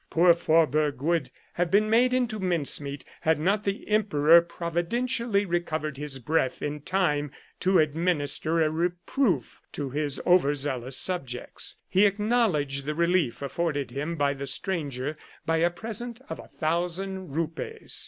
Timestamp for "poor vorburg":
0.09-0.99